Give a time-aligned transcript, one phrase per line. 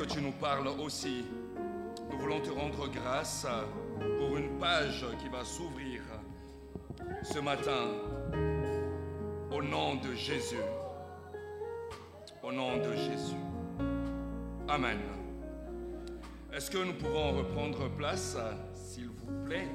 [0.00, 1.26] que tu nous parles aussi.
[2.10, 3.46] Nous voulons te rendre grâce
[4.18, 6.00] pour une page qui va s'ouvrir
[7.22, 7.88] ce matin
[9.50, 10.56] au nom de Jésus.
[12.42, 13.36] Au nom de Jésus.
[14.68, 15.00] Amen.
[16.50, 18.38] Est-ce que nous pouvons reprendre place,
[18.72, 19.68] s'il vous plaît?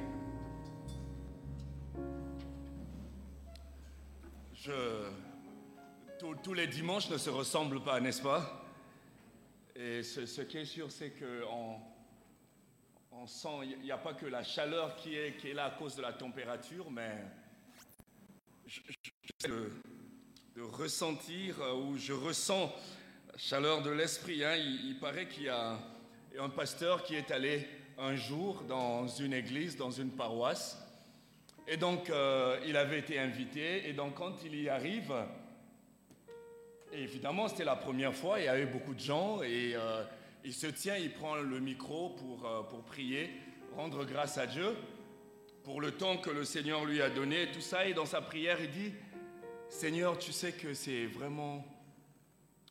[4.53, 4.72] Je...
[6.17, 8.64] Tous, tous les dimanches ne se ressemblent pas, n'est-ce pas?
[9.78, 11.80] Et ce, qui est sûr, c'est qu'on
[13.12, 16.02] on sent, il n'y a pas que la chaleur qui est, là à cause de
[16.02, 17.12] la température, mais
[18.66, 18.80] je,
[19.42, 19.48] je-
[20.56, 22.73] de, ressentir, euh, ou je ressens
[23.34, 24.44] la chaleur de l'esprit.
[24.46, 24.56] hein.
[24.56, 25.78] Il, il paraît qu'il y a
[26.40, 30.78] un pasteur qui est allé un jour dans une église, dans une paroisse,
[31.68, 35.14] et donc euh, il avait été invité, et donc quand il y arrive,
[36.97, 40.03] évidemment, c'était la première fois, il y avait beaucoup de gens et euh,
[40.43, 43.29] il se tient, il prend le micro pour, euh, pour prier,
[43.75, 44.75] rendre grâce à Dieu
[45.63, 47.88] pour le temps que le Seigneur lui a donné, tout ça.
[47.88, 48.94] Et dans sa prière, il dit,
[49.67, 51.66] Seigneur, tu sais que c'est vraiment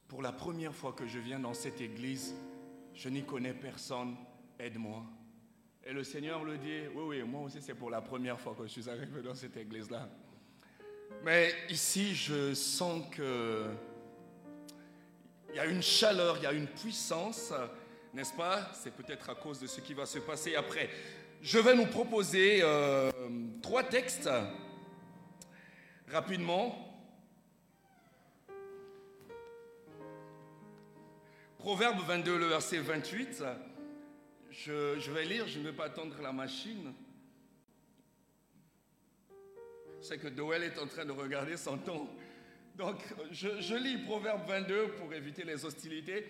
[0.06, 2.36] pour la première fois que je viens dans cette église,
[2.94, 4.14] je n'y connais personne,
[4.60, 5.04] aide-moi.
[5.84, 8.62] Et le Seigneur le dit, oui, oui, moi aussi c'est pour la première fois que
[8.64, 10.08] je suis arrivé dans cette église-là.
[11.24, 13.66] Mais ici, je sens que
[15.54, 17.52] il y a une chaleur, il y a une puissance,
[18.12, 18.72] n'est-ce pas?
[18.72, 20.90] C'est peut-être à cause de ce qui va se passer après.
[21.40, 23.12] Je vais nous proposer euh,
[23.62, 24.28] trois textes
[26.08, 26.76] rapidement.
[31.58, 33.44] Proverbe 22, le verset 28.
[34.50, 36.92] Je, vais lire, je ne vais pas attendre la machine.
[40.00, 42.08] Sais que Doel est en train de regarder son temps.
[42.74, 42.96] Donc,
[43.30, 46.26] je, lis Proverbe 22 pour éviter les hostilités.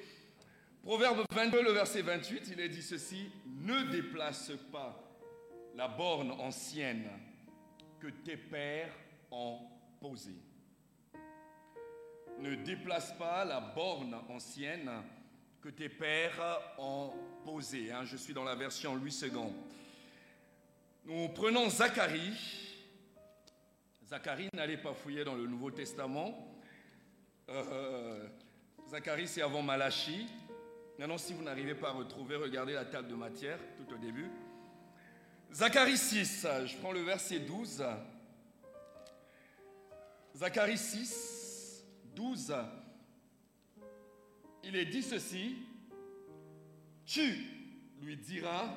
[0.82, 5.02] Proverbe 22, le verset 28, il est dit ceci, ne déplace pas
[5.74, 7.08] la borne ancienne
[7.98, 8.92] que tes pères
[9.30, 9.58] ont
[9.98, 10.36] posée.
[12.40, 14.90] Ne déplace pas la borne ancienne
[15.62, 17.10] que tes pères ont
[17.42, 17.90] posée.
[17.90, 19.30] Hein, je suis dans la version Louis II.
[21.06, 22.63] Nous prenons Zacharie.
[24.06, 26.54] Zacharie n'allait pas fouiller dans le Nouveau Testament.
[27.48, 28.28] Euh,
[28.88, 30.26] Zacharie, c'est avant Malachie.
[30.98, 34.30] Maintenant, si vous n'arrivez pas à retrouver, regardez la table de matière tout au début.
[35.50, 37.82] Zacharie 6, je prends le verset 12.
[40.36, 41.84] Zacharie 6,
[42.14, 42.54] 12.
[44.64, 45.56] Il est dit ceci,
[47.06, 47.46] tu
[48.02, 48.68] lui diras,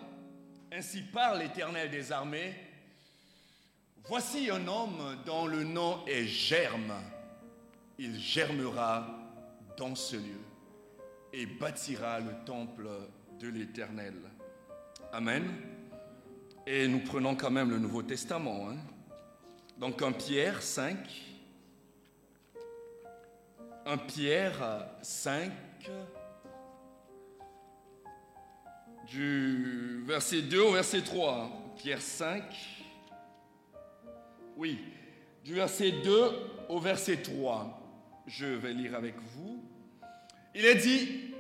[0.72, 2.54] ainsi parle l'Éternel des armées,
[4.08, 6.94] voici un homme dont le nom est Germe,
[7.98, 9.08] il germera
[9.78, 10.42] dans ce lieu
[11.34, 12.88] et bâtira le temple
[13.40, 14.16] de l'Éternel.
[15.12, 15.46] Amen.
[16.66, 18.70] Et nous prenons quand même le Nouveau Testament.
[18.70, 18.78] hein.
[19.78, 20.98] Donc 1 Pierre 5.
[23.86, 25.52] 1 Pierre 5.
[29.08, 31.50] Du verset 2 au verset 3.
[31.78, 32.44] Pierre 5.
[34.58, 34.80] Oui.
[35.44, 36.32] Du verset 2
[36.68, 37.80] au verset 3.
[38.26, 39.64] Je vais lire avec vous.
[40.56, 41.36] Il est dit,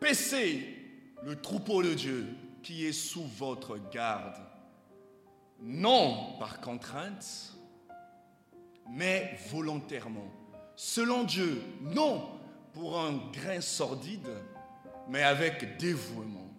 [0.00, 0.64] paissez
[1.24, 2.28] le troupeau de Dieu
[2.62, 4.40] qui est sous votre garde,
[5.60, 7.54] non par contrainte,
[8.88, 10.30] mais volontairement,
[10.76, 12.28] selon Dieu, non
[12.72, 14.30] pour un grain sordide,
[15.08, 16.50] mais avec dévouement.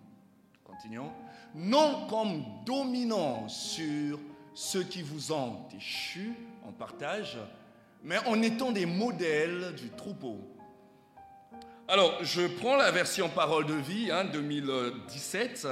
[0.64, 1.12] Continuons.
[1.56, 4.20] Non comme dominant sur
[4.54, 6.34] ceux qui vous ont échus
[6.66, 7.38] en partage,
[8.04, 10.40] mais en étant des modèles du troupeau.
[11.88, 15.68] Alors, je prends la version Parole de vie, hein, 2017,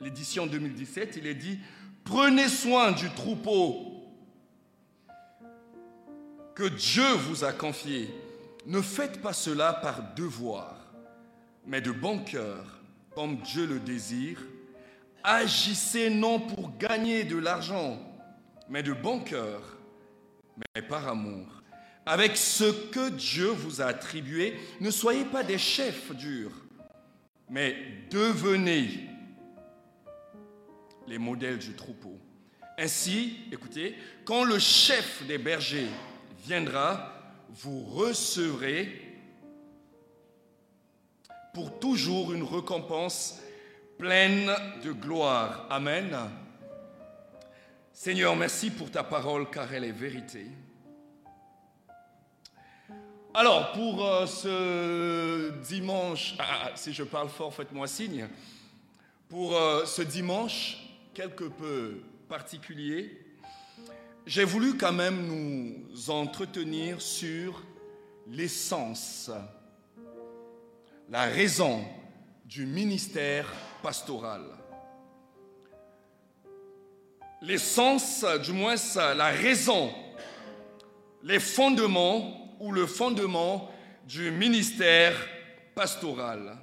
[0.00, 1.58] l'édition 2017, il est dit,
[2.04, 3.92] prenez soin du troupeau
[6.54, 8.10] que Dieu vous a confié.
[8.66, 10.76] Ne faites pas cela par devoir,
[11.66, 12.80] mais de bon cœur,
[13.14, 14.38] comme Dieu le désire.
[15.24, 17.98] Agissez non pour gagner de l'argent,
[18.72, 19.60] mais de bon cœur,
[20.56, 21.46] mais par amour.
[22.06, 26.54] Avec ce que Dieu vous a attribué, ne soyez pas des chefs durs,
[27.50, 27.76] mais
[28.10, 28.88] devenez
[31.06, 32.18] les modèles du troupeau.
[32.78, 35.90] Ainsi, écoutez, quand le chef des bergers
[36.42, 37.12] viendra,
[37.50, 39.02] vous recevrez
[41.52, 43.38] pour toujours une récompense
[43.98, 44.50] pleine
[44.82, 45.66] de gloire.
[45.68, 46.16] Amen.
[47.94, 50.46] Seigneur, merci pour ta parole car elle est vérité.
[53.34, 58.28] Alors, pour euh, ce dimanche, ah, ah, si je parle fort, faites-moi signe.
[59.28, 60.78] Pour euh, ce dimanche
[61.12, 63.26] quelque peu particulier,
[64.26, 67.62] j'ai voulu quand même nous entretenir sur
[68.26, 69.30] l'essence,
[71.10, 71.84] la raison
[72.46, 73.52] du ministère
[73.82, 74.61] pastoral.
[77.42, 79.92] L'essence, du moins la raison,
[81.24, 83.68] les fondements ou le fondement
[84.06, 85.16] du ministère
[85.74, 86.56] pastoral.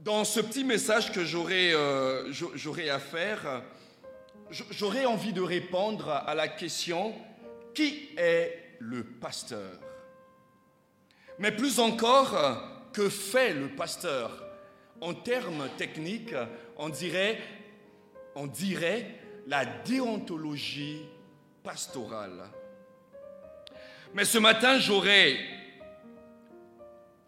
[0.00, 2.32] Dans ce petit message que j'aurais euh,
[2.90, 3.62] à faire,
[4.50, 7.14] j'aurais envie de répondre à la question
[7.72, 9.78] qui est le pasteur?
[11.38, 12.36] Mais plus encore,
[12.92, 14.47] que fait le pasteur?
[15.00, 16.34] En termes techniques,
[16.76, 17.38] on dirait,
[18.34, 19.06] on dirait
[19.46, 21.02] la déontologie
[21.62, 22.44] pastorale.
[24.14, 25.38] Mais ce matin, j'aurai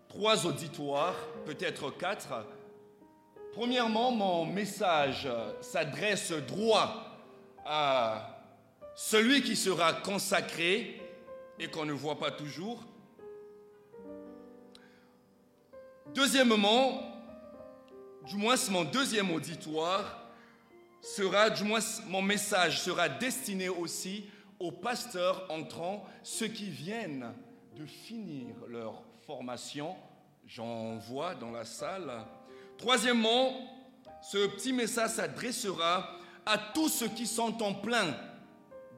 [0.09, 1.15] trois auditoires,
[1.47, 2.45] peut-être quatre.
[3.53, 5.29] Premièrement, mon message
[5.61, 7.07] s'adresse droit
[7.65, 8.41] à
[8.95, 11.01] celui qui sera consacré
[11.59, 12.83] et qu'on ne voit pas toujours.
[16.15, 17.10] Deuxièmement,
[18.31, 20.29] du moins mon deuxième auditoire
[21.03, 24.25] sera, du moins mon message sera destiné aussi
[24.61, 27.35] aux pasteurs entrants, ceux qui viennent
[27.75, 29.97] de finir leur formation.
[30.47, 32.25] J'en vois dans la salle.
[32.79, 33.53] Troisièmement,
[34.23, 36.09] ce petit message s'adressera
[36.47, 38.15] à tous ceux qui sont en plein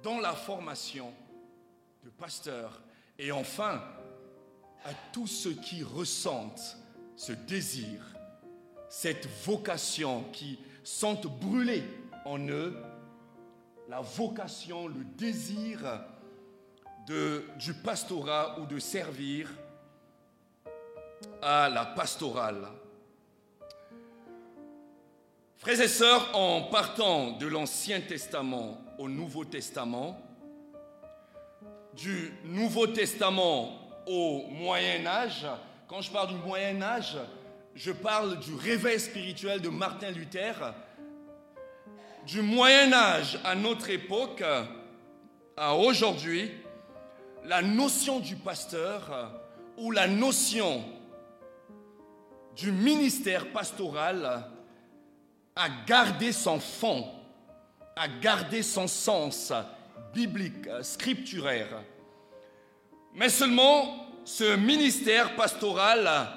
[0.03, 1.11] dans la formation
[2.05, 2.83] de pasteurs.
[3.19, 3.83] Et enfin,
[4.85, 6.77] à tous ceux qui ressentent
[7.17, 8.12] ce désir,
[8.93, 11.83] cette vocation qui sentent brûler
[12.27, 12.77] en eux
[13.89, 15.79] la vocation, le désir
[17.07, 19.49] du pastorat ou de servir
[21.41, 22.69] à la pastorale.
[25.57, 30.21] Frères et sœurs, en partant de l'Ancien Testament au Nouveau Testament,
[31.95, 33.71] du Nouveau Testament
[34.07, 35.47] au Moyen Âge,
[35.89, 37.17] quand je parle du Moyen Âge,
[37.75, 40.75] je parle du réveil spirituel de Martin Luther,
[42.27, 44.43] du Moyen Âge à notre époque,
[45.57, 46.51] à aujourd'hui,
[47.45, 49.33] la notion du pasteur
[49.77, 50.85] ou la notion
[52.57, 54.45] du ministère pastoral
[55.57, 57.07] a gardé son fond,
[57.97, 59.53] a gardé son sens
[60.15, 61.83] biblique, scripturaire.
[63.15, 66.29] Mais seulement ce ministère pastoral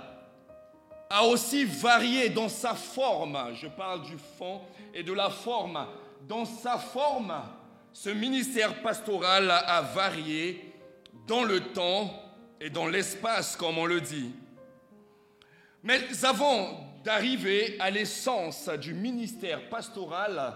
[1.09, 3.37] a aussi varié dans sa forme.
[3.53, 4.61] Je parle du fond
[4.93, 5.85] et de la forme.
[6.27, 7.33] Dans sa forme,
[7.93, 10.73] ce ministère pastoral a varié
[11.27, 12.11] dans le temps
[12.59, 14.33] et dans l'espace, comme on le dit.
[15.83, 20.55] Mais avant d'arriver à l'essence du ministère pastoral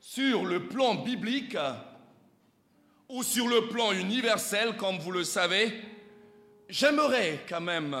[0.00, 1.56] sur le plan biblique
[3.08, 5.72] ou sur le plan universel, comme vous le savez,
[6.68, 7.96] j'aimerais quand même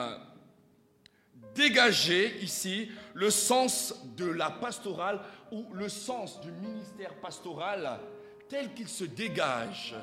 [1.54, 5.20] dégager ici le sens de la pastorale
[5.52, 8.00] ou le sens du ministère pastoral
[8.48, 9.94] tel qu'il se dégage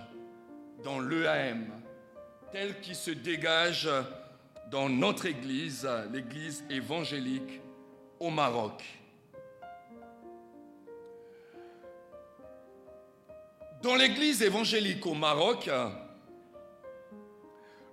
[0.84, 1.68] dans l'EAM,
[2.52, 3.90] tel qu'il se dégage
[4.70, 7.62] dans notre Église, l'Église évangélique
[8.20, 8.84] au Maroc.
[13.82, 15.70] Dans l'Église évangélique au Maroc,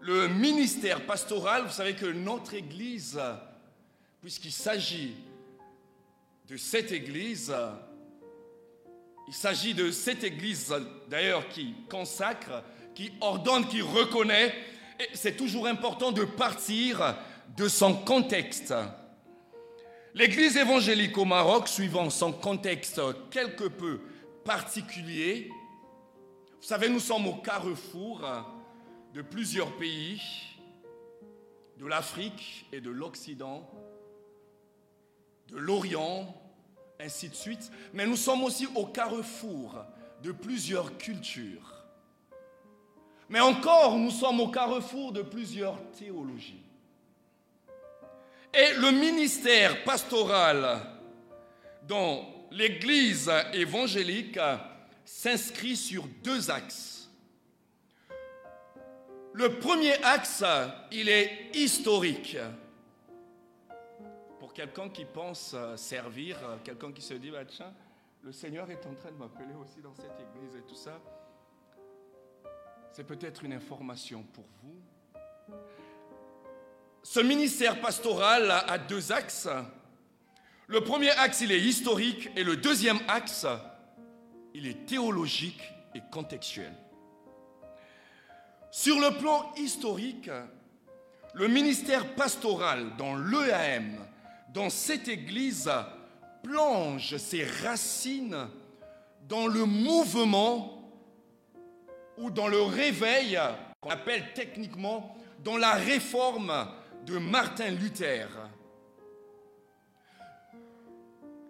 [0.01, 3.21] le ministère pastoral, vous savez que notre Église
[4.29, 5.15] puisqu'il s'agit
[6.47, 7.51] de cette Église,
[9.27, 10.71] il s'agit de cette Église
[11.09, 12.63] d'ailleurs qui consacre,
[12.95, 14.55] qui ordonne, qui reconnaît,
[15.01, 17.17] et c'est toujours important de partir
[17.57, 18.75] de son contexte.
[20.13, 23.99] L'Église évangélique au Maroc, suivant son contexte quelque peu
[24.45, 25.49] particulier,
[26.61, 28.29] vous savez, nous sommes au carrefour
[29.15, 30.21] de plusieurs pays,
[31.79, 33.67] de l'Afrique et de l'Occident,
[35.49, 36.35] de l'Orient,
[37.01, 37.71] ainsi de suite.
[37.93, 39.85] Mais nous sommes aussi au carrefour
[40.23, 41.85] de plusieurs cultures.
[43.29, 46.63] Mais encore, nous sommes au carrefour de plusieurs théologies.
[48.55, 50.81] Et le ministère pastoral
[51.87, 54.39] dans l'Église évangélique
[55.05, 57.11] s'inscrit sur deux axes.
[59.35, 60.43] Le premier axe,
[60.91, 62.37] il est historique.
[64.59, 67.73] Quelqu'un qui pense servir, quelqu'un qui se dit, bah, tiens,
[68.25, 71.01] le Seigneur est en train de m'appeler aussi dans cette église et tout ça,
[72.91, 75.55] c'est peut-être une information pour vous.
[77.05, 79.49] Ce ministère pastoral a deux axes.
[80.67, 83.47] Le premier axe, il est historique et le deuxième axe,
[84.55, 85.63] il est théologique
[85.95, 86.73] et contextuel.
[88.73, 90.29] Sur le plan historique,
[91.35, 94.05] le ministère pastoral dans l'EAM,
[94.53, 95.71] dans cette église,
[96.43, 98.49] plonge ses racines
[99.29, 100.91] dans le mouvement
[102.17, 103.39] ou dans le réveil
[103.81, 105.15] qu'on appelle techniquement
[105.45, 106.69] dans la réforme
[107.07, 108.29] de Martin Luther.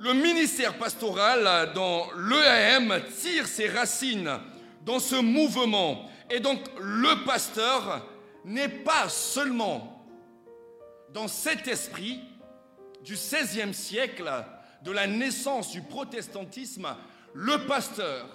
[0.01, 4.39] Le ministère pastoral dans l'EAM tire ses racines
[4.85, 6.09] dans ce mouvement.
[6.31, 8.07] Et donc le pasteur
[8.45, 10.07] n'est pas seulement
[11.13, 12.21] dans cet esprit
[13.05, 14.31] du XVIe siècle,
[14.83, 16.89] de la naissance du protestantisme,
[17.35, 18.27] le pasteur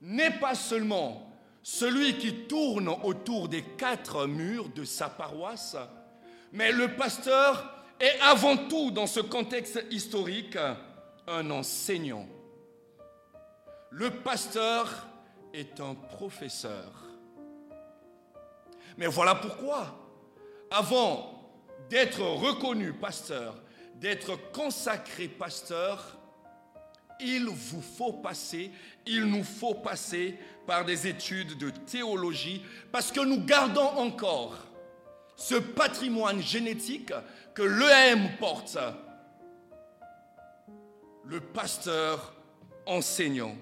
[0.00, 1.30] n'est pas seulement
[1.62, 5.76] celui qui tourne autour des quatre murs de sa paroisse,
[6.52, 10.58] mais le pasteur et avant tout, dans ce contexte historique,
[11.28, 12.26] un enseignant.
[13.90, 15.06] Le pasteur
[15.54, 17.04] est un professeur.
[18.96, 19.96] Mais voilà pourquoi,
[20.70, 21.41] avant
[21.88, 23.62] d'être reconnu pasteur,
[23.96, 26.18] d'être consacré pasteur,
[27.20, 28.70] il vous faut passer,
[29.06, 34.56] il nous faut passer par des études de théologie, parce que nous gardons encore
[35.36, 37.12] ce patrimoine génétique
[37.54, 38.78] que l'EM porte,
[41.24, 42.34] le pasteur
[42.86, 43.54] enseignant.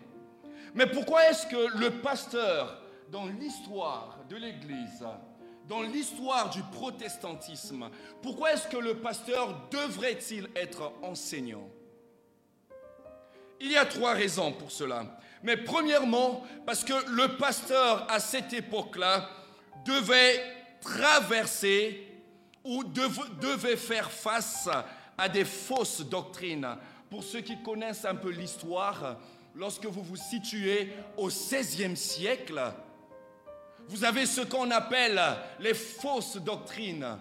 [0.74, 5.04] Mais pourquoi est-ce que le pasteur, dans l'histoire de l'Église,
[5.70, 7.88] dans l'histoire du protestantisme,
[8.22, 11.68] pourquoi est-ce que le pasteur devrait-il être enseignant?
[13.60, 15.04] Il y a trois raisons pour cela.
[15.44, 19.30] Mais premièrement, parce que le pasteur à cette époque-là
[19.84, 20.42] devait
[20.80, 22.04] traverser
[22.64, 24.68] ou devait faire face
[25.16, 26.66] à des fausses doctrines.
[27.08, 29.18] Pour ceux qui connaissent un peu l'histoire,
[29.54, 32.60] lorsque vous vous situez au XVIe siècle,
[33.90, 35.20] vous avez ce qu'on appelle
[35.58, 37.18] les fausses doctrines.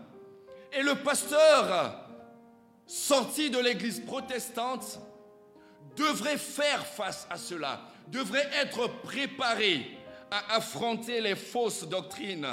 [0.71, 2.05] Et le pasteur,
[2.85, 4.99] sorti de l'église protestante,
[5.95, 9.97] devrait faire face à cela, devrait être préparé
[10.29, 12.47] à affronter les fausses doctrines.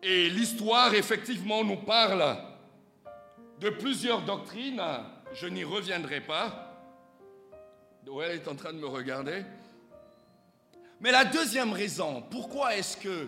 [0.00, 2.36] Et l'histoire, effectivement, nous parle
[3.58, 4.80] de plusieurs doctrines.
[5.32, 6.72] Je n'y reviendrai pas.
[8.06, 9.42] elle est en train de me regarder.
[11.00, 13.26] Mais la deuxième raison, pourquoi est-ce que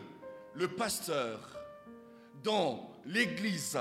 [0.55, 1.39] le pasteur
[2.43, 3.79] dans l'Église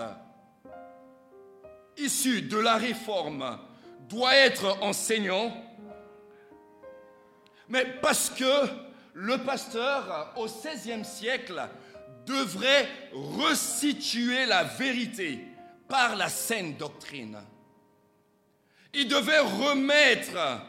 [1.98, 3.60] issu de la réforme
[4.08, 5.52] doit être enseignant?
[7.68, 8.70] Mais parce que
[9.14, 11.62] le pasteur au XVIe siècle
[12.26, 15.40] devrait resituer la vérité
[15.90, 17.40] par la saine doctrine.
[18.94, 20.62] Il devait remettre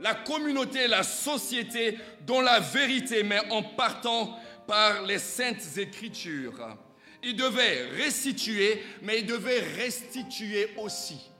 [0.00, 6.76] la communauté, la société dans la vérité, mais en partant par les saintes écritures.
[7.22, 11.30] Il devait restituer, mais il devait restituer aussi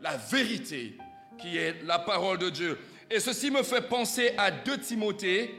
[0.00, 0.96] la vérité
[1.38, 2.78] qui est la parole de Dieu.
[3.10, 5.54] Et ceci me fait penser à 2 Timothée,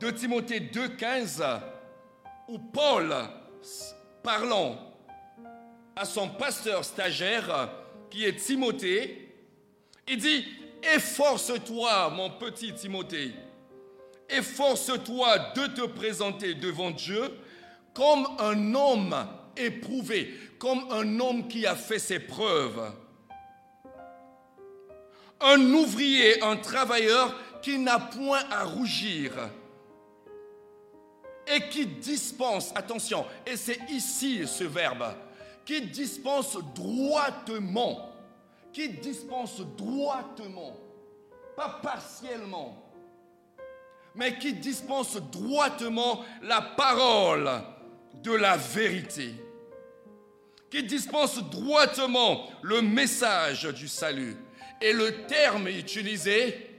[0.00, 1.60] 2 Timothée 2,15
[2.48, 3.12] où Paul,
[4.22, 4.78] parlant
[5.96, 7.70] à son pasteur stagiaire,
[8.10, 9.34] qui est Timothée,
[10.06, 10.46] il dit,
[10.94, 13.32] efforce-toi, mon petit Timothée,
[14.28, 17.30] efforce-toi de te présenter devant Dieu
[17.92, 19.14] comme un homme
[19.56, 22.92] éprouvé, comme un homme qui a fait ses preuves.
[25.40, 29.32] Un ouvrier, un travailleur qui n'a point à rougir
[31.46, 35.14] et qui dispense, attention, et c'est ici ce verbe,
[35.64, 38.13] qui dispense droitement,
[38.74, 40.76] qui dispense droitement,
[41.56, 42.76] pas partiellement,
[44.16, 47.48] mais qui dispense droitement la parole
[48.22, 49.34] de la vérité,
[50.68, 54.36] qui dispense droitement le message du salut.
[54.80, 56.78] Et le terme utilisé,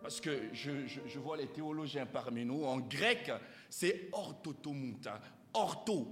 [0.00, 3.30] parce que je, vois les théologiens parmi nous, en grec,
[3.68, 5.20] c'est orthotomuta.
[5.52, 6.08] ortho,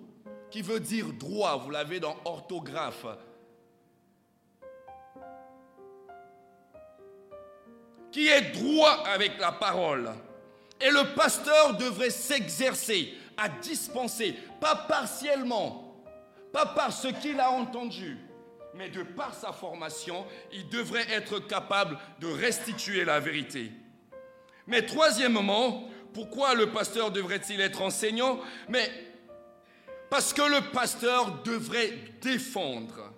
[0.50, 1.56] qui veut dire droit.
[1.56, 3.06] Vous l'avez dans orthographe.
[8.14, 10.09] Qui est droit avec la parole.
[10.80, 16.00] Et le pasteur devrait s'exercer à dispenser, pas partiellement,
[16.52, 18.16] pas par ce qu'il a entendu,
[18.75, 23.73] mais de par sa formation, il devrait être capable de restituer la vérité.
[24.68, 28.38] Mais troisièmement, pourquoi le pasteur devrait-il être enseignant?
[28.68, 28.88] Mais
[30.09, 33.12] parce que le pasteur devrait défendre.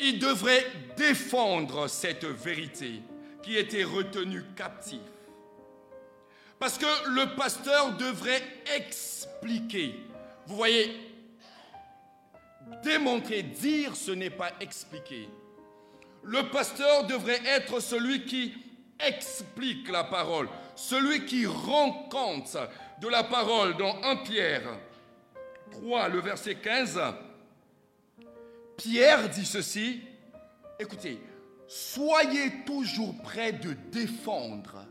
[0.00, 3.02] Il devrait défendre cette vérité
[3.42, 5.00] qui était retenue captive.
[6.58, 8.42] Parce que le pasteur devrait
[8.76, 9.96] expliquer.
[10.46, 10.96] Vous voyez,
[12.82, 15.28] démontrer, dire, ce n'est pas expliquer.
[16.22, 18.54] Le pasteur devrait être celui qui
[19.00, 22.56] explique la parole, celui qui rend compte
[23.00, 24.78] de la parole dans 1 Pierre
[25.72, 27.00] 3, le verset 15.
[28.76, 30.02] Pierre dit ceci,
[30.78, 31.20] écoutez,
[31.68, 34.86] soyez toujours prêts de défendre,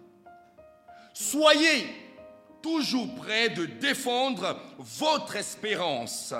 [1.13, 1.87] soyez
[2.61, 6.33] toujours prêts de défendre votre espérance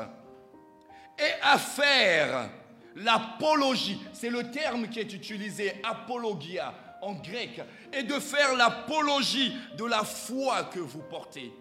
[1.18, 2.50] et à faire
[2.96, 4.00] l'apologie.
[4.14, 10.04] C'est le terme qui est utilisé, apologia, en grec, et de faire l'apologie de la
[10.04, 11.52] foi que vous portez.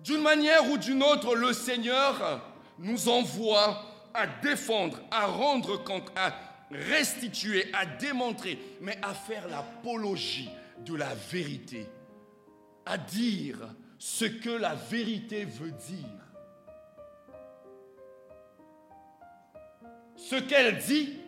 [0.00, 3.82] D'une manière ou d'une autre, le Seigneur nous envoie
[4.12, 6.32] à défendre, à rendre compte, à
[6.70, 11.86] restituer, à démontrer, mais à faire l'apologie de la vérité,
[12.86, 13.58] à dire
[13.98, 16.24] ce que la vérité veut dire.
[20.16, 21.18] Ce qu'elle dit,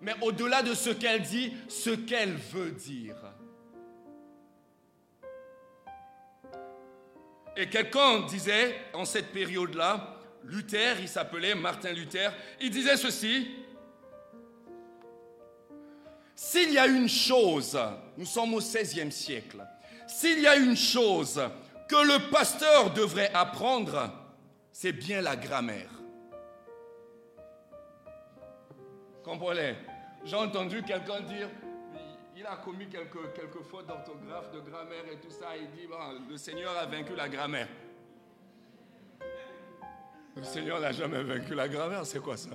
[0.00, 3.16] mais au-delà de ce qu'elle dit, ce qu'elle veut dire.
[7.56, 10.13] Et quelqu'un disait, en cette période-là,
[10.44, 13.50] Luther, il s'appelait Martin Luther, il disait ceci,
[16.34, 17.78] s'il y a une chose,
[18.16, 19.64] nous sommes au XVIe siècle,
[20.06, 21.40] s'il y a une chose
[21.88, 24.12] que le pasteur devrait apprendre,
[24.70, 25.90] c'est bien la grammaire.
[29.22, 29.76] Comprenez?
[30.24, 31.48] J'ai entendu quelqu'un dire,
[32.36, 35.56] il a commis quelques, quelques fautes d'orthographe, de grammaire et tout ça.
[35.56, 35.88] Il dit,
[36.28, 37.68] le Seigneur a vaincu la grammaire.
[40.36, 42.50] Le Seigneur n'a jamais vaincu la grammaire, c'est quoi ça?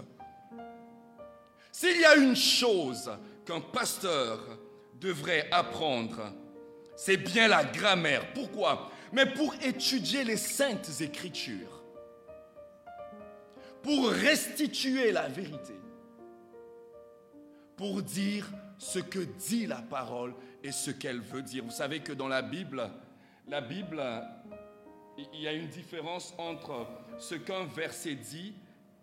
[1.71, 3.09] S'il y a une chose
[3.45, 4.39] qu'un pasteur
[4.99, 6.33] devrait apprendre,
[6.95, 8.33] c'est bien la grammaire.
[8.33, 8.91] Pourquoi?
[9.13, 11.83] Mais pour étudier les saintes écritures,
[13.81, 15.79] pour restituer la vérité
[17.79, 18.45] pour dire
[18.77, 21.63] ce que dit la parole et ce qu'elle veut dire.
[21.63, 22.89] Vous savez que dans la Bible,
[23.47, 24.03] la Bible,
[25.34, 28.53] il y a une différence entre ce qu'un verset dit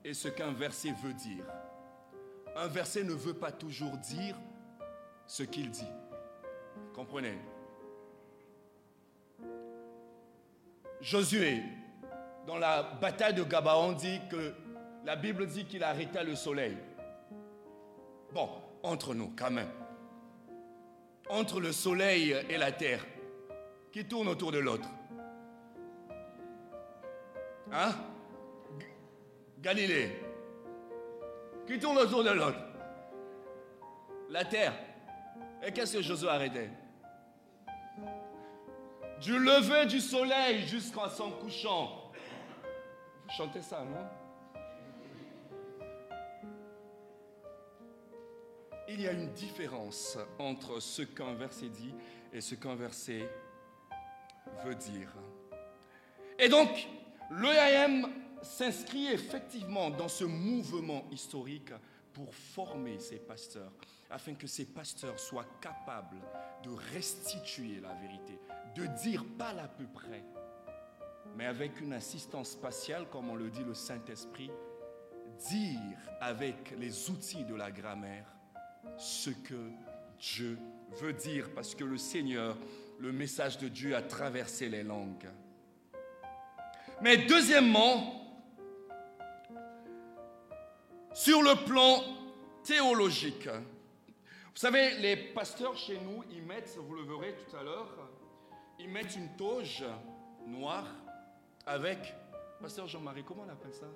[0.05, 1.45] et ce qu'un verset veut dire.
[2.57, 4.37] Un verset ne veut pas toujours dire
[5.27, 5.89] ce qu'il dit.
[6.95, 7.39] Comprenez?
[11.01, 11.63] Josué,
[12.47, 14.55] dans la bataille de Gabaon, dit que
[15.05, 16.77] la Bible dit qu'il arrêta le soleil.
[18.33, 18.49] Bon,
[18.83, 19.71] entre nous quand même.
[21.29, 23.05] Entre le soleil et la terre,
[23.93, 24.89] qui tourne autour de l'autre?
[27.73, 27.93] Hein?
[29.59, 30.23] Galilée,
[31.67, 32.59] qui tourne autour de l'autre.
[34.31, 34.75] La terre.
[35.65, 36.71] Et qu'est-ce que Josué arrêtait
[39.21, 42.13] Du lever du soleil jusqu'à son couchant.
[43.25, 44.07] Vous chantez ça, non?
[48.89, 51.93] Il y a une différence entre ce qu'un verset dit
[52.33, 53.29] et ce qu'un verset
[54.65, 55.13] veut dire.
[56.39, 56.87] Et donc,
[57.31, 58.07] l'EAM
[58.43, 61.73] s'inscrit effectivement dans ce mouvement historique
[62.13, 63.73] pour former ces pasteurs,
[64.11, 66.21] afin que ces pasteurs soient capables
[66.63, 68.39] de restituer la vérité,
[68.75, 70.25] de dire pas à peu près,
[71.37, 74.51] mais avec une assistance spatiale, comme on le dit le Saint-Esprit,
[75.49, 78.27] dire avec les outils de la grammaire
[78.97, 79.71] ce que
[80.19, 80.59] Dieu
[81.01, 82.57] veut dire, parce que le Seigneur,
[82.99, 85.29] le message de Dieu a traversé les langues.
[87.01, 88.13] Mais deuxièmement,
[91.13, 92.03] sur le plan
[92.65, 98.11] théologique, vous savez, les pasteurs chez nous, ils mettent, vous le verrez tout à l'heure,
[98.79, 99.85] ils mettent une toge
[100.47, 100.87] noire
[101.67, 102.15] avec,
[102.61, 103.87] pasteur Jean-Marie, comment on appelle ça?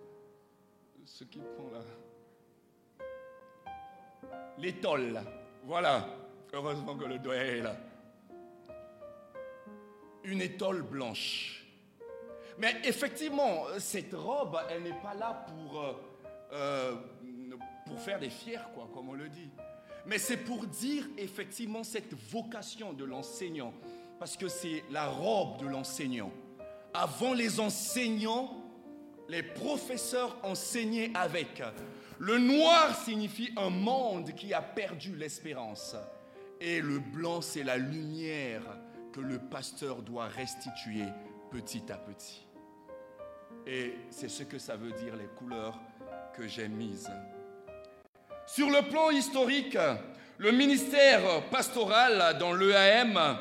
[1.04, 1.80] Ce qui prend là
[4.58, 5.20] l'étole.
[5.64, 6.06] Voilà.
[6.52, 7.76] Heureusement que le doigt est là.
[10.24, 11.59] une étole blanche.
[12.60, 15.92] Mais effectivement, cette robe, elle n'est pas là pour, euh,
[16.52, 16.94] euh,
[17.86, 19.50] pour faire des fiers, quoi, comme on le dit.
[20.04, 23.72] Mais c'est pour dire effectivement cette vocation de l'enseignant,
[24.18, 26.30] parce que c'est la robe de l'enseignant.
[26.92, 28.54] Avant les enseignants,
[29.28, 31.62] les professeurs enseignaient avec.
[32.18, 35.96] Le noir signifie un monde qui a perdu l'espérance.
[36.60, 38.62] Et le blanc, c'est la lumière
[39.14, 41.04] que le pasteur doit restituer
[41.50, 42.49] petit à petit.
[43.66, 45.78] Et c'est ce que ça veut dire les couleurs
[46.36, 47.10] que j'ai mises.
[48.46, 49.78] Sur le plan historique,
[50.38, 53.38] le ministère pastoral dans l'EAM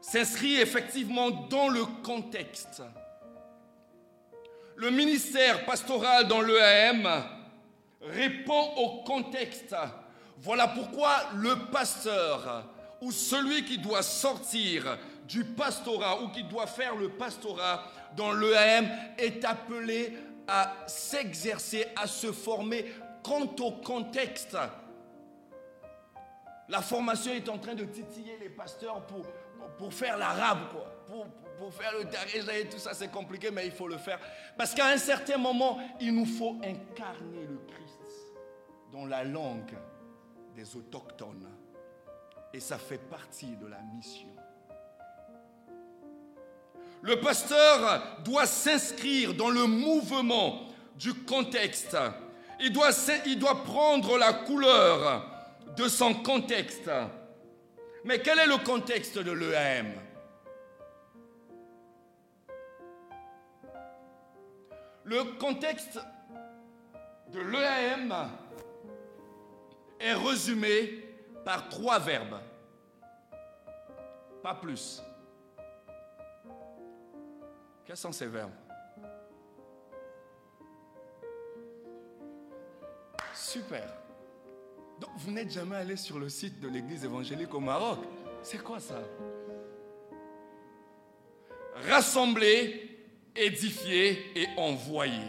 [0.00, 2.82] s'inscrit effectivement dans le contexte.
[4.76, 7.06] Le ministère pastoral dans l'EAM
[8.00, 9.76] répond au contexte.
[10.38, 12.64] Voilà pourquoi le pasteur
[13.00, 14.98] ou celui qui doit sortir
[15.32, 20.12] du pastorat ou qui doit faire le pastorat dans l'EAM est appelé
[20.46, 22.84] à s'exercer, à se former
[23.22, 24.58] quant au contexte.
[26.68, 29.06] La formation est en train de titiller les pasteurs
[29.78, 30.68] pour, faire l'arabe.
[31.58, 34.18] Pour, faire le darija et tout ça, c'est compliqué, mais il faut le faire.
[34.58, 38.34] Parce qu'à un certain moment, il nous faut incarner le Christ
[38.92, 39.78] dans la langue
[40.54, 41.48] des autochtones.
[42.52, 44.28] Et ça fait partie de la mission.
[47.02, 51.96] Le pasteur doit s'inscrire dans le mouvement du contexte.
[52.60, 55.26] Il doit, prendre la couleur
[55.76, 56.88] de son contexte.
[58.04, 59.94] Mais quel est le contexte de l'EAM
[65.04, 65.98] Le contexte
[67.32, 68.14] de l'EAM
[69.98, 71.04] est résumé
[71.44, 72.38] par trois verbes,
[74.40, 75.02] pas plus.
[77.92, 78.54] Quels sont ces verbes?
[83.34, 83.84] Super.
[84.98, 87.98] Donc, vous n'êtes jamais allé sur le site de l'église évangélique au Maroc.
[88.42, 88.98] C'est quoi ça?
[91.86, 92.98] Rassembler,
[93.36, 95.28] édifier et envoyer.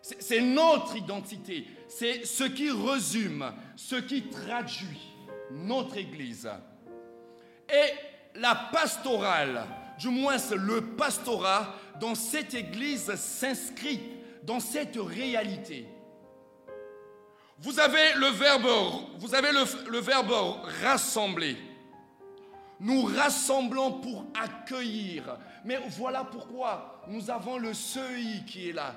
[0.00, 1.66] C'est notre identité.
[1.88, 5.14] C'est ce qui résume, ce qui traduit
[5.50, 6.48] notre église.
[7.68, 9.66] Et la pastorale,
[9.98, 14.00] du moins le pastorat dans cette église s'inscrit
[14.42, 15.86] dans cette réalité.
[17.58, 18.68] Vous avez le verbe,
[19.18, 20.32] vous avez le, verbe
[20.82, 21.56] rassembler.
[22.78, 25.38] Nous rassemblons pour accueillir.
[25.64, 28.94] Mais voilà pourquoi nous avons le seuil qui est là,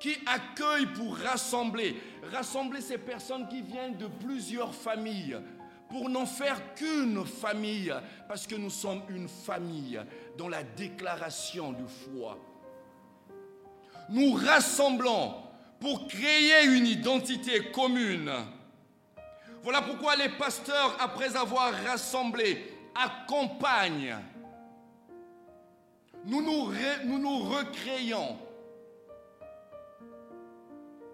[0.00, 1.96] qui accueille pour rassembler.
[2.32, 5.38] Rassembler ces personnes qui viennent de plusieurs familles,
[5.92, 7.94] pour n'en faire qu'une famille,
[8.26, 10.00] parce que nous sommes une famille
[10.38, 12.38] dans la déclaration de foi.
[14.08, 15.34] Nous rassemblons
[15.78, 18.32] pour créer une identité commune.
[19.62, 24.16] Voilà pourquoi les pasteurs, après avoir rassemblé, accompagnent.
[26.24, 28.38] Nous, nous, nous recréons.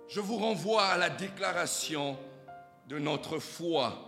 [0.07, 2.17] Je vous renvoie à la déclaration
[2.87, 4.08] de notre foi.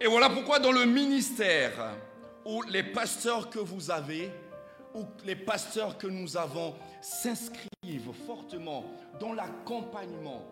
[0.00, 1.72] Et voilà pourquoi dans le ministère,
[2.44, 4.30] où les pasteurs que vous avez,
[4.94, 8.84] ou les pasteurs que nous avons, s'inscrivent fortement
[9.18, 10.42] dans l'accompagnement.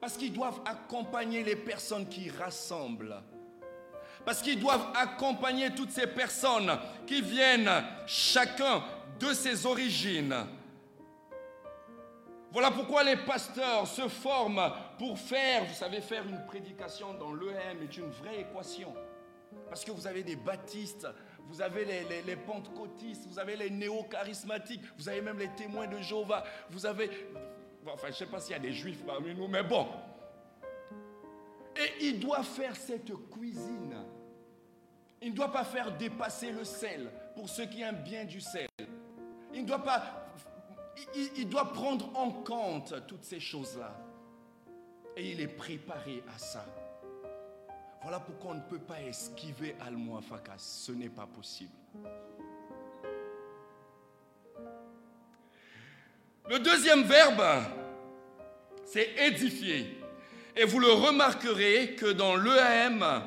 [0.00, 3.16] Parce qu'ils doivent accompagner les personnes qui rassemblent.
[4.24, 7.70] Parce qu'ils doivent accompagner toutes ces personnes qui viennent
[8.06, 8.82] chacun
[9.18, 10.34] de ses origines.
[12.54, 17.82] Voilà pourquoi les pasteurs se forment pour faire, vous savez, faire une prédication dans l'EM
[17.82, 18.94] est une vraie équation.
[19.68, 21.08] Parce que vous avez des baptistes,
[21.48, 26.44] vous avez les, pentecôtistes, vous avez les néo-charismatiques, vous avez même les témoins de Jéhovah,
[26.70, 27.10] vous avez...
[27.88, 29.88] Enfin, je ne sais pas s'il y a des juifs parmi nous, mais bon.
[31.76, 33.96] Et il doit faire cette cuisine.
[35.20, 38.68] Il ne doit pas faire dépasser le sel pour ceux qui aiment bien du sel.
[39.52, 40.20] Il ne doit pas...
[41.36, 43.94] il doit prendre en compte toutes ces choses-là.
[45.16, 46.66] Et il est préparé à ça.
[48.02, 50.58] Voilà pourquoi on ne peut pas esquiver Al-Muafakas.
[50.58, 51.72] Ce n'est pas possible.
[56.50, 57.42] Le deuxième verbe,
[58.84, 59.98] c'est édifier.
[60.54, 63.24] Et vous le remarquerez que dans l'EAM,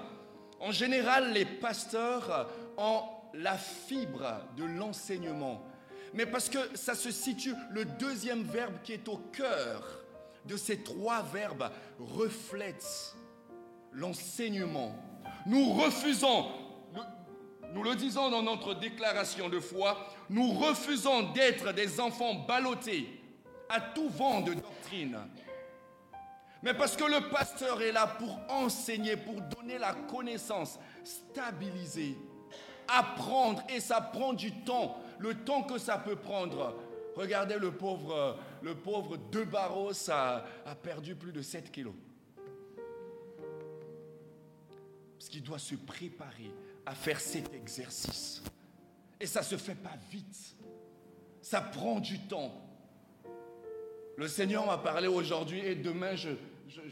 [0.59, 3.01] en général, les pasteurs ont
[3.33, 5.63] la fibre de l'enseignement.
[6.17, 9.83] Mais parce que ça se situe, le deuxième verbe qui est au cœur
[10.45, 13.15] de ces trois verbes reflète
[13.91, 14.95] l'enseignement.
[15.45, 16.47] Nous refusons,
[17.71, 23.07] nous le disons dans notre déclaration de foi, nous refusons d'être des enfants ballottés
[23.69, 25.19] à tout vent de doctrine.
[26.63, 32.17] Mais parce que le pasteur est là pour enseigner, pour donner la connaissance, stabiliser,
[32.87, 36.75] apprendre, et ça prend du temps, le temps que ça peut prendre.
[37.15, 41.95] Regardez le pauvre, le pauvre De Barros a, a perdu plus de 7 kilos.
[45.17, 46.51] Parce qu'il doit se préparer
[46.85, 48.43] à faire cet exercice.
[49.19, 50.55] Et ça ne se fait pas vite.
[51.41, 52.63] Ça prend du temps.
[54.15, 56.29] Le Seigneur m'a parlé aujourd'hui et demain je,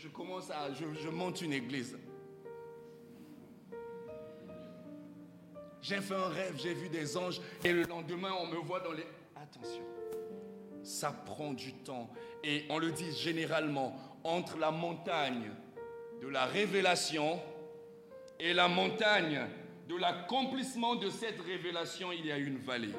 [0.09, 1.97] commence à, je monte une église.
[5.87, 8.91] J'ai fait un rêve, j'ai vu des anges et le lendemain on me voit dans
[8.91, 9.05] les...
[9.35, 9.83] Attention,
[10.81, 12.09] ça prend du temps.
[12.43, 15.51] Et on le dit généralement, entre la montagne
[16.23, 17.39] de la révélation
[18.39, 19.41] et la montagne
[19.87, 22.95] de l'accomplissement de cette révélation, il y a une vallée.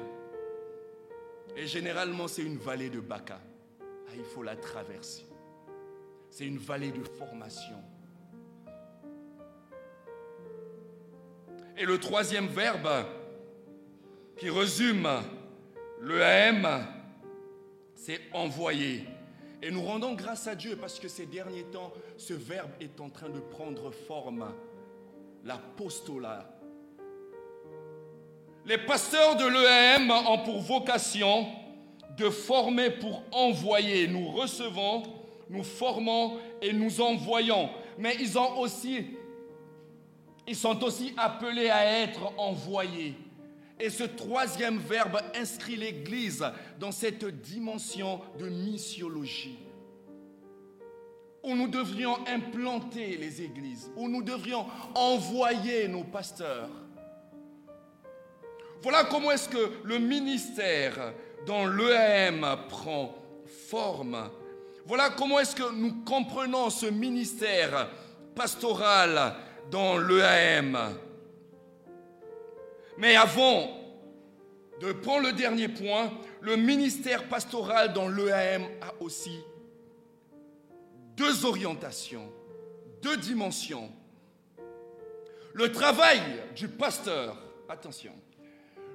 [1.57, 3.41] Et généralement, c'est une vallée de Baka.
[3.81, 5.25] Ah, il faut la traverser.
[6.29, 7.83] C'est une vallée de formation.
[11.79, 12.89] Et le troisième verbe
[14.37, 15.07] qui résume
[16.01, 16.87] le AM,
[17.93, 19.03] c'est envoyer.
[19.61, 23.09] Et nous rendons grâce à Dieu parce que ces derniers temps, ce verbe est en
[23.09, 24.53] train de prendre forme.
[25.43, 26.49] L'apostolat.
[28.65, 31.45] Les pasteurs de l'EAM ont pour vocation
[32.17, 34.07] de former pour envoyer.
[34.07, 35.03] Nous recevons,
[35.49, 37.69] nous formons et nous envoyons.
[37.97, 39.16] Mais ils ont aussi,
[40.47, 43.15] ils sont aussi appelés à être envoyés.
[43.79, 46.43] Et ce troisième verbe inscrit l'Église
[46.79, 49.59] dans cette dimension de missiologie,
[51.43, 56.69] où nous devrions implanter les églises, où nous devrions envoyer nos pasteurs.
[58.81, 61.13] Voilà comment est-ce que le ministère
[61.45, 63.15] dans l'EAM prend
[63.69, 64.29] forme.
[64.85, 67.89] Voilà comment est-ce que nous comprenons ce ministère
[68.33, 69.35] pastoral
[69.71, 70.77] dans l'EAM.
[72.97, 73.69] Mais avant
[74.79, 79.39] de prendre le dernier point, le ministère pastoral dans l'EAM a aussi
[81.15, 82.31] deux orientations,
[83.01, 83.91] deux dimensions.
[85.53, 86.21] Le travail
[86.55, 88.13] du pasteur, attention,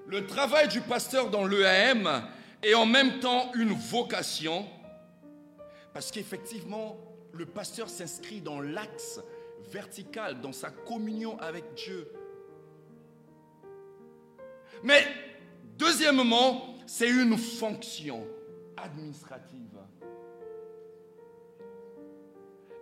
[0.07, 2.23] le travail du pasteur dans l'EAM
[2.63, 4.67] est en même temps une vocation,
[5.93, 6.97] parce qu'effectivement,
[7.33, 9.21] le pasteur s'inscrit dans l'axe
[9.71, 12.11] vertical, dans sa communion avec Dieu.
[14.83, 15.05] Mais
[15.79, 18.27] deuxièmement, c'est une fonction
[18.77, 19.79] administrative.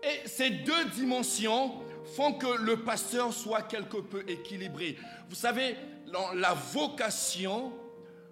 [0.02, 1.72] Et ces deux dimensions
[2.16, 4.96] font que le pasteur soit quelque peu équilibré.
[5.28, 5.76] Vous savez,
[6.10, 7.72] dans la vocation,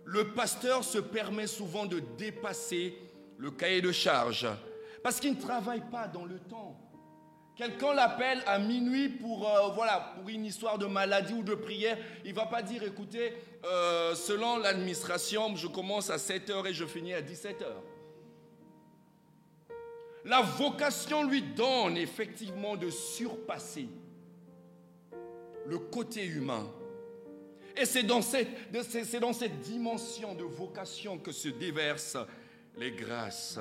[0.05, 2.97] le pasteur se permet souvent de dépasser
[3.37, 4.49] le cahier de charge
[5.03, 6.88] parce qu'il ne travaille pas dans le temps.
[7.59, 11.99] Quelqu'un l'appelle à minuit pour, euh, voilà, pour une histoire de maladie ou de prière.
[12.25, 13.33] Il ne va pas dire, écoutez,
[13.65, 17.67] euh, selon l'administration, je commence à 7 h et je finis à 17 h
[20.25, 23.89] La vocation lui donne effectivement de surpasser
[25.67, 26.65] le côté humain
[27.77, 28.49] et c'est dans, cette,
[28.83, 32.19] c'est dans cette dimension de vocation que se déversent
[32.77, 33.59] les grâces.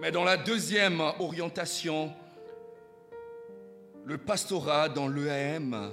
[0.00, 2.12] Mais dans la deuxième orientation,
[4.04, 5.92] le pastorat dans l'EAM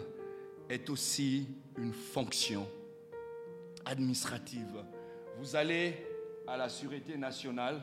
[0.69, 2.67] est aussi une fonction
[3.85, 4.83] administrative.
[5.37, 6.05] Vous allez
[6.47, 7.81] à la Sûreté nationale.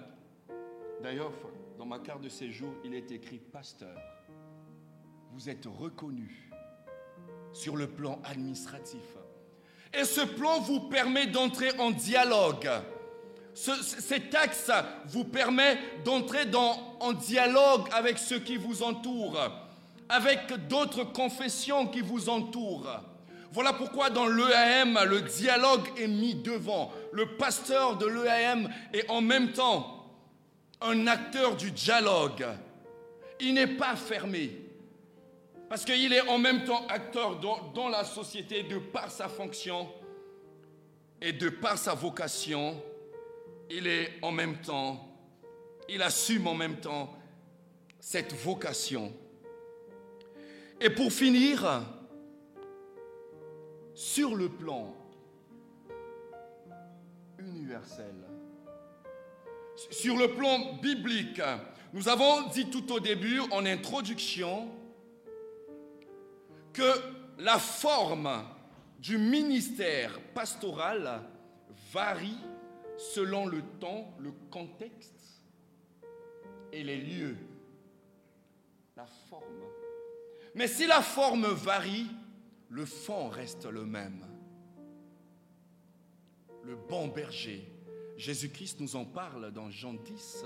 [1.03, 1.33] D'ailleurs,
[1.79, 3.97] dans ma carte de séjour, il est écrit pasteur.
[5.33, 6.51] Vous êtes reconnu
[7.53, 9.17] sur le plan administratif.
[9.95, 12.69] Et ce plan vous permet d'entrer en dialogue.
[13.59, 14.71] Cet axe
[15.07, 16.47] vous permet d'entrer
[17.01, 19.51] en dialogue avec ceux qui vous entourent,
[20.09, 23.01] avec d'autres confessions qui vous entourent.
[23.53, 26.93] Voilà pourquoi dans l'EAM, le dialogue est mis devant.
[27.13, 30.07] Le pasteur de l'EAM est en même temps
[30.81, 32.47] un acteur du dialogue.
[33.41, 34.51] Il n'est pas fermé.
[35.69, 37.41] Parce qu'il est en même temps acteur
[37.75, 39.89] dans, la société de par sa fonction
[41.21, 42.81] et de par sa vocation.
[43.71, 45.09] Il est en même temps,
[45.89, 47.15] il assume en même temps
[48.01, 49.13] cette vocation.
[50.81, 51.85] Et pour finir,
[53.95, 54.95] sur le plan
[57.39, 58.15] universel,
[59.91, 61.43] sur le plan biblique,
[61.93, 64.69] nous avons dit tout au début, en introduction,
[66.73, 66.93] que
[67.39, 68.45] la forme
[68.99, 71.23] du ministère pastoral
[71.93, 72.39] varie
[72.99, 75.45] selon le temps, le contexte
[76.73, 77.37] et les lieux.
[78.97, 79.45] La forme.
[80.55, 82.09] Mais si la forme varie,
[82.69, 84.27] le fond reste le même.
[86.65, 87.73] Le bon berger.
[88.17, 90.45] Jésus-Christ nous en parle dans Jean 10.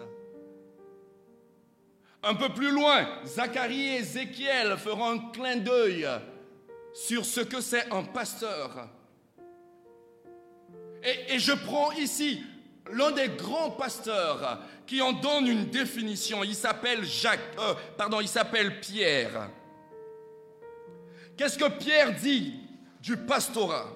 [2.24, 6.06] Un peu plus loin, Zacharie et Ézéchiel feront un clin d'œil
[6.92, 8.88] sur ce que c'est un pasteur.
[11.02, 12.42] Et, je prends ici
[12.92, 16.44] l'un des grands pasteurs qui en donne une définition.
[16.44, 19.48] Il s'appelle Jacques, euh, pardon, il s'appelle Pierre.
[21.36, 22.54] Qu'est-ce que Pierre dit
[23.00, 23.88] du pastorat?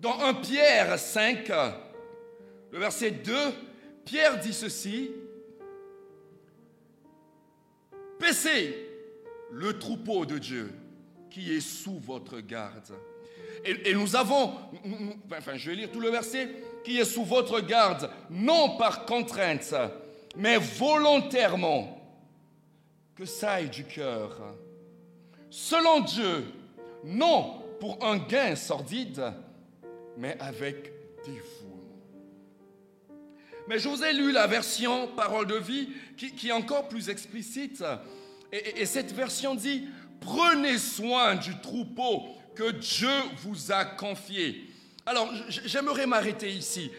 [0.00, 1.48] Dans 1 Pierre 5,
[2.70, 3.34] le verset 2,
[4.04, 5.10] Pierre dit ceci
[8.18, 8.88] Paissez
[9.50, 10.72] le troupeau de Dieu
[11.30, 12.92] qui est sous votre garde.
[13.64, 14.52] Et, nous avons,
[15.36, 16.48] enfin je vais lire tout le verset,
[16.84, 19.74] qui est sous votre garde, non par contrainte,
[20.36, 21.94] mais volontairement,
[23.14, 24.40] que ça aille du cœur.
[25.50, 26.44] Selon Dieu,
[27.04, 29.32] non pour un gain sordide,
[30.16, 30.92] mais avec
[31.24, 31.76] dévouement.
[33.68, 37.84] Mais je vous ai lu la version Parole de vie qui, est encore plus explicite.
[38.50, 39.88] Et, et cette version dit,
[40.20, 44.68] prenez soin du troupeau que Dieu vous a confié.
[45.06, 46.90] Alors, j'aimerais m'arrêter ici.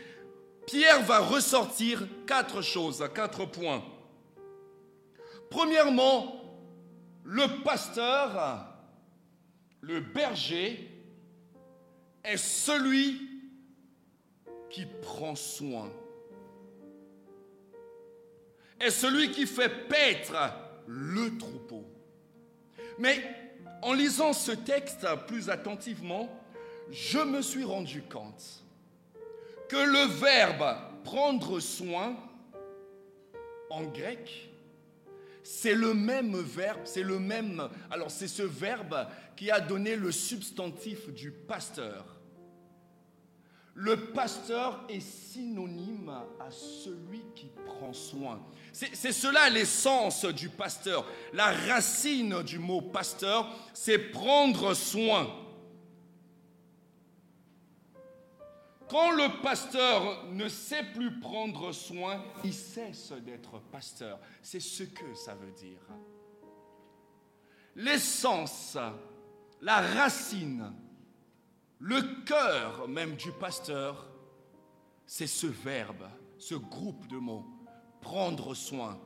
[0.65, 3.83] Pierre va ressortir quatre choses, quatre points.
[5.49, 6.41] Premièrement,
[7.25, 8.73] le pasteur,
[9.81, 10.89] le berger,
[12.23, 13.29] est celui
[14.69, 15.91] qui prend soin
[18.79, 20.33] est celui qui fait paître
[20.87, 21.83] le troupeau.
[22.97, 23.21] Mais
[23.81, 26.29] en lisant ce texte plus attentivement,
[26.91, 28.63] je me suis rendu compte
[29.67, 32.15] que le verbe prendre soin
[33.69, 34.49] en grec,
[35.43, 37.69] c'est le même verbe, c'est le même.
[37.89, 42.18] Alors c'est ce verbe qui a donné le substantif du pasteur.
[43.81, 48.45] Le pasteur est synonyme à celui qui prend soin.
[48.73, 51.05] C'est cela l'essence du pasteur.
[51.31, 55.33] La racine du mot pasteur, c'est prendre soin.
[58.89, 64.19] Quand le pasteur ne sait plus prendre soin, il cesse d'être pasteur.
[64.41, 65.79] C'est ce que ça veut dire.
[67.77, 68.77] L'essence,
[69.61, 70.73] la racine,
[71.79, 74.07] le cœur même du pasteur,
[75.05, 77.45] c'est ce verbe, ce groupe de mots,
[78.01, 78.99] prendre soin.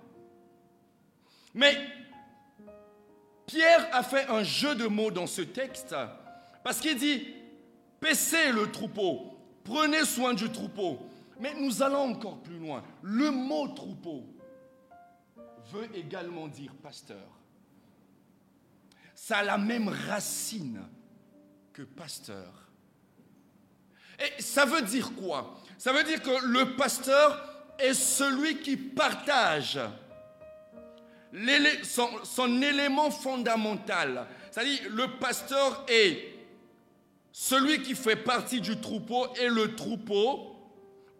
[1.53, 1.77] Mais
[3.45, 5.95] Pierre a fait un jeu de mots dans ce texte
[6.63, 7.27] parce qu'il dit,
[7.99, 10.99] paissez le troupeau, prenez soin du troupeau.
[11.39, 12.83] Mais nous allons encore plus loin.
[13.01, 14.23] Le mot troupeau
[15.71, 17.39] veut également dire pasteur.
[19.15, 20.81] Ça a la même racine
[21.71, 22.62] que pasteur.
[24.23, 25.55] Et ça veut dire quoi?
[25.77, 27.43] Ça veut dire que le pasteur
[27.77, 29.79] est celui qui partage
[31.83, 34.27] son, élément fondamental.
[34.51, 36.35] C'est-à-dire, le pasteur est
[37.33, 40.55] celui qui fait partie du troupeau et le troupeau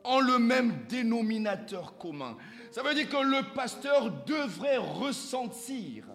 [0.06, 2.38] ont le même dénominateur commun.
[2.72, 6.06] Ça veut dire que le pasteur devrait ressentir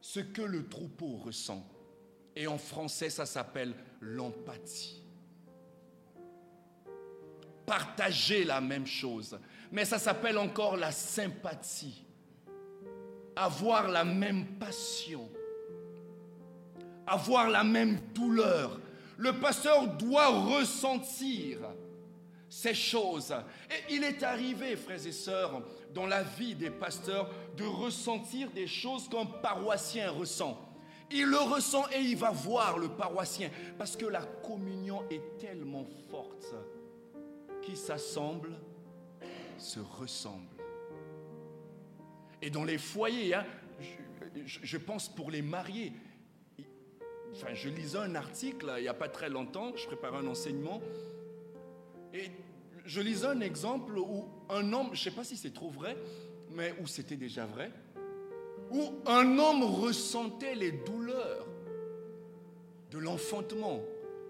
[0.00, 1.66] ce que le troupeau ressent.
[2.34, 5.05] Et en français, ça s'appelle l'empathie
[7.66, 9.38] partager la même chose.
[9.72, 12.04] Mais ça s'appelle encore la sympathie.
[13.34, 15.28] Avoir la même passion.
[17.06, 18.80] Avoir la même douleur.
[19.18, 21.58] Le pasteur doit ressentir
[22.48, 23.34] ces choses.
[23.70, 25.62] Et il est arrivé, frères et sœurs,
[25.92, 30.62] dans la vie des pasteurs, de ressentir des choses qu'un paroissien ressent.
[31.10, 35.86] Il le ressent et il va voir le paroissien parce que la communion est tellement
[36.10, 36.54] forte
[37.66, 38.54] qui s'assemblent
[39.58, 40.44] se ressemblent.
[42.40, 43.44] Et dans les foyers, hein,
[44.44, 45.92] je, pense pour les mariés,
[47.32, 50.80] enfin, je lisais un article il n'y a pas très longtemps, je préparais un enseignement,
[52.14, 52.30] et
[52.84, 55.96] je lisais un exemple où un homme, je ne sais pas si c'est trop vrai,
[56.52, 57.72] mais où c'était déjà vrai,
[58.70, 61.46] où un homme ressentait les douleurs
[62.92, 63.80] de l'enfantement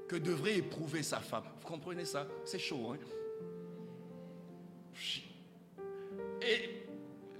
[0.08, 1.44] que devrait éprouver sa femme.
[1.60, 2.26] Vous comprenez ça?
[2.44, 2.98] C'est chaud, hein?
[6.42, 6.86] Et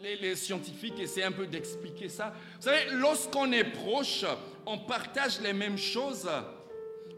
[0.00, 2.32] les, scientifiques essaient un peu d'expliquer ça.
[2.56, 4.24] Vous savez, lorsqu'on est proche,
[4.64, 6.28] on partage les mêmes choses,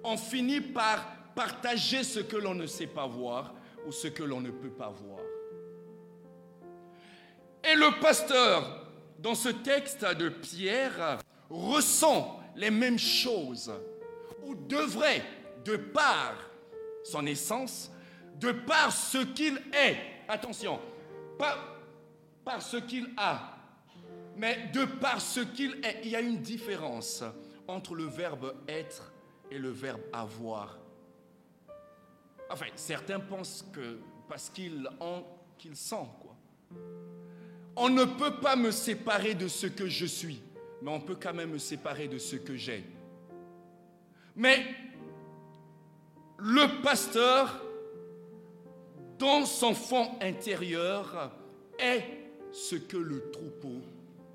[0.05, 3.55] on finit par partager ce que l'on ne sait pas voir
[3.87, 5.21] ou ce que l'on ne peut pas voir.
[7.65, 8.87] Et le pasteur,
[9.19, 11.19] dans ce texte de Pierre,
[11.51, 13.73] ressent les mêmes choses,
[14.45, 15.23] ou devrait,
[15.65, 16.35] de par
[17.05, 17.91] son essence,
[18.37, 20.79] de par ce qu'il est, attention,
[21.39, 21.57] pas
[22.45, 23.57] par ce qu'il a,
[24.37, 26.01] mais de par ce qu'il est.
[26.05, 27.25] Il y a une différence
[27.67, 29.13] entre le verbe être
[29.51, 30.79] et le verbe avoir.
[32.51, 33.99] Enfin, certains pensent que
[34.29, 34.89] parce qu'ils
[35.59, 36.37] qu'ils sentent, quoi.
[37.77, 40.43] On ne peut pas me séparer de ce que je suis,
[40.83, 42.85] mais on peut quand même me séparer de ce que j'ai.
[44.35, 44.65] Mais
[46.39, 47.61] le pasteur,
[49.19, 51.33] dans son fond intérieur,
[51.79, 52.05] est
[52.53, 53.83] ce que le troupeau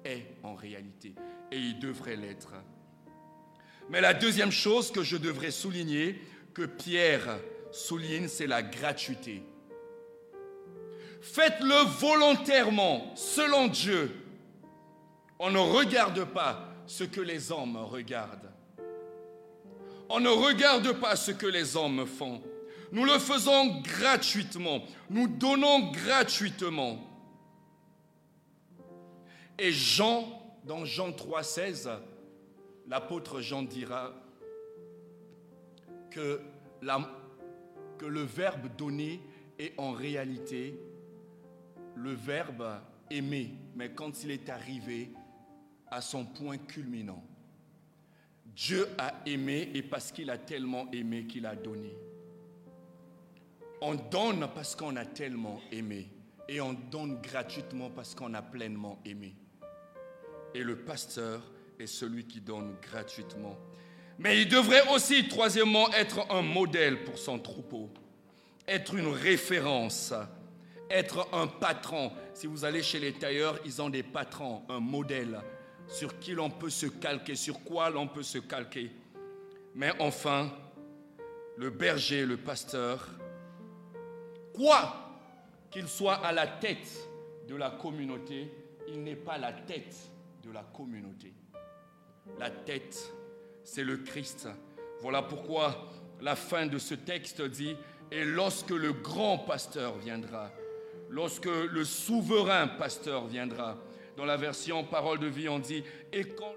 [0.05, 1.13] est en réalité.
[1.51, 2.53] Et il devrait l'être.
[3.89, 6.19] Mais la deuxième chose que je devrais souligner,
[6.53, 7.37] que Pierre
[7.71, 9.43] souligne, c'est la gratuité.
[11.21, 14.11] Faites-le volontairement, selon Dieu.
[15.39, 18.51] On ne regarde pas ce que les hommes regardent.
[20.09, 22.41] On ne regarde pas ce que les hommes font.
[22.93, 24.83] Nous le faisons gratuitement.
[25.09, 26.99] Nous donnons gratuitement.
[29.57, 30.27] Et Jean,
[30.63, 31.89] dans Jean 3,16,
[32.87, 34.13] l'apôtre Jean dira
[36.11, 36.39] que,
[36.81, 39.21] le verbe donner
[39.57, 40.79] est en réalité
[41.95, 42.79] le verbe
[43.09, 45.11] aimer, mais quand il est arrivé
[45.89, 47.23] à son point culminant.
[48.45, 51.95] Dieu a aimé et parce qu'il a tellement aimé qu'il a donné.
[53.85, 56.07] On donne parce qu'on a tellement aimé
[56.47, 59.35] et on donne gratuitement parce qu'on a pleinement aimé.
[60.53, 61.41] Et le pasteur
[61.77, 63.57] est celui qui donne gratuitement.
[64.19, 67.89] Mais il devrait aussi, troisièmement, être un modèle pour son troupeau,
[68.69, 70.13] être une référence,
[70.89, 72.13] être un patron.
[72.33, 75.41] Si vous allez chez les tailleurs, ils ont des patrons, un modèle
[75.89, 78.91] sur qui l'on peut se calquer, sur quoi l'on peut se calquer.
[79.75, 80.53] Mais enfin,
[81.57, 83.09] le berger, le pasteur,
[84.53, 84.95] quoi
[85.71, 87.09] qu'il soit à la tête
[87.47, 88.51] de la communauté,
[88.87, 89.95] il n'est pas la tête
[90.43, 91.33] de la communauté.
[92.39, 93.13] La tête,
[93.63, 94.47] c'est le Christ.
[95.01, 95.89] Voilà pourquoi
[96.21, 97.75] la fin de ce texte dit,
[98.11, 100.51] et lorsque le grand pasteur viendra,
[101.09, 103.77] lorsque le souverain pasteur viendra,
[104.15, 106.53] dans la version Parole de vie, on dit Et quand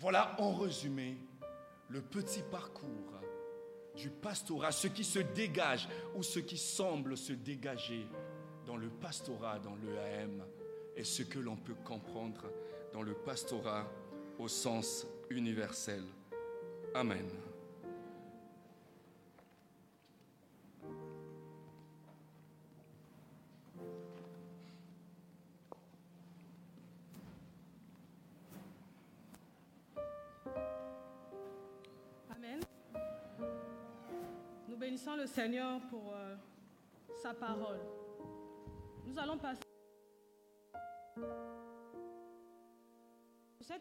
[0.00, 1.16] Voilà en résumé
[1.88, 3.20] le petit parcours
[3.96, 8.06] du pastorat, ce qui se dégage ou ce qui semble se dégager
[8.64, 10.44] dans le pastorat, dans l'EAM,
[10.94, 12.44] et ce que l'on peut comprendre
[12.92, 13.90] dans le pastorat
[14.38, 16.04] au sens universel.
[16.94, 17.47] Amen.
[34.88, 36.34] Bénissons le Seigneur pour euh,
[37.22, 37.76] sa parole.
[39.04, 39.60] Nous allons passer.